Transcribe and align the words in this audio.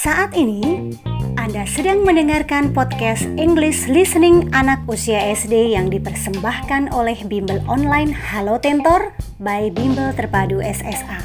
Saat 0.00 0.32
ini, 0.32 0.96
Anda 1.36 1.68
sedang 1.68 2.08
mendengarkan 2.08 2.72
podcast 2.72 3.28
English 3.36 3.84
Listening 3.84 4.48
anak 4.56 4.80
usia 4.88 5.20
SD 5.36 5.76
yang 5.76 5.92
dipersembahkan 5.92 6.96
oleh 6.96 7.20
Bimbel 7.28 7.60
Online 7.68 8.08
Halo 8.16 8.56
Tentor 8.56 9.12
by 9.44 9.68
Bimbel 9.68 10.16
Terpadu 10.16 10.64
SSA. 10.64 11.20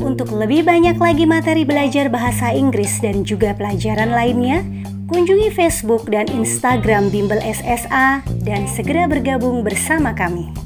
Untuk 0.00 0.32
lebih 0.32 0.64
banyak 0.64 0.96
lagi 0.96 1.28
materi 1.28 1.68
belajar 1.68 2.08
bahasa 2.08 2.56
Inggris 2.56 3.04
dan 3.04 3.20
juga 3.20 3.52
pelajaran 3.52 4.16
lainnya, 4.16 4.64
kunjungi 5.12 5.52
Facebook 5.52 6.08
dan 6.08 6.24
Instagram 6.32 7.12
Bimbel 7.12 7.44
SSA 7.44 8.24
dan 8.40 8.64
segera 8.64 9.04
bergabung 9.04 9.60
bersama 9.60 10.16
kami. 10.16 10.65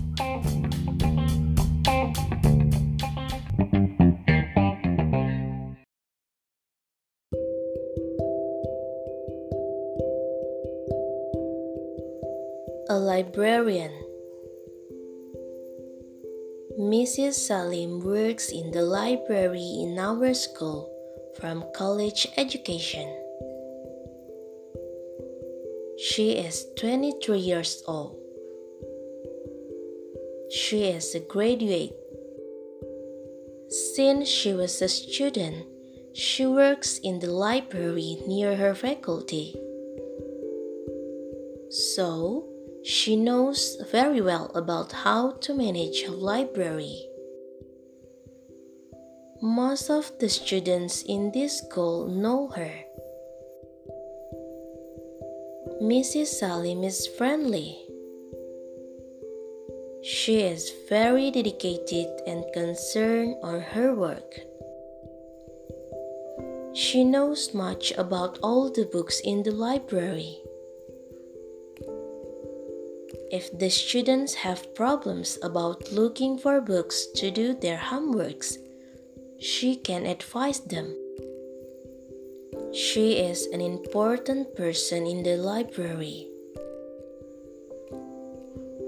A 12.90 12.98
librarian. 12.98 13.92
Mrs. 16.76 17.34
Salim 17.34 18.02
works 18.02 18.50
in 18.50 18.72
the 18.72 18.82
library 18.82 19.78
in 19.86 19.96
our 19.96 20.34
school 20.34 20.90
from 21.38 21.62
college 21.72 22.26
education. 22.36 23.06
She 26.02 26.32
is 26.32 26.66
23 26.80 27.38
years 27.38 27.80
old. 27.86 28.18
She 30.50 30.82
is 30.86 31.14
a 31.14 31.20
graduate. 31.20 31.94
Since 33.94 34.26
she 34.26 34.52
was 34.52 34.82
a 34.82 34.88
student, 34.88 35.64
she 36.12 36.44
works 36.44 36.98
in 36.98 37.20
the 37.20 37.30
library 37.30 38.18
near 38.26 38.56
her 38.56 38.74
faculty. 38.74 39.54
So, 41.70 42.50
she 42.82 43.14
knows 43.16 43.76
very 43.90 44.20
well 44.20 44.50
about 44.54 44.92
how 44.92 45.32
to 45.32 45.54
manage 45.54 46.02
a 46.02 46.10
library. 46.10 47.06
Most 49.42 49.90
of 49.90 50.10
the 50.18 50.28
students 50.28 51.02
in 51.02 51.32
this 51.32 51.58
school 51.58 52.06
know 52.06 52.48
her. 52.48 52.72
Mrs. 55.82 56.26
Salim 56.26 56.84
is 56.84 57.06
friendly. 57.06 57.78
She 60.02 60.40
is 60.40 60.72
very 60.88 61.30
dedicated 61.30 62.08
and 62.26 62.44
concerned 62.52 63.36
on 63.42 63.60
her 63.60 63.94
work. 63.94 64.40
She 66.74 67.04
knows 67.04 67.52
much 67.52 67.92
about 67.98 68.38
all 68.42 68.70
the 68.70 68.84
books 68.84 69.20
in 69.20 69.42
the 69.42 69.52
library. 69.52 70.38
If 73.30 73.56
the 73.56 73.70
students 73.70 74.34
have 74.34 74.74
problems 74.74 75.38
about 75.42 75.92
looking 75.92 76.36
for 76.36 76.60
books 76.60 77.06
to 77.14 77.30
do 77.30 77.54
their 77.54 77.78
homeworks, 77.78 78.58
she 79.38 79.76
can 79.76 80.04
advise 80.04 80.58
them. 80.58 80.96
She 82.74 83.18
is 83.18 83.46
an 83.52 83.60
important 83.60 84.56
person 84.56 85.06
in 85.06 85.22
the 85.22 85.36
library. 85.36 86.26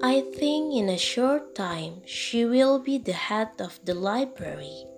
I 0.02 0.22
think 0.34 0.74
in 0.74 0.88
a 0.88 0.98
short 0.98 1.54
time 1.54 2.02
she 2.04 2.44
will 2.44 2.80
be 2.80 2.98
the 2.98 3.12
head 3.12 3.60
of 3.60 3.78
the 3.84 3.94
library. 3.94 4.91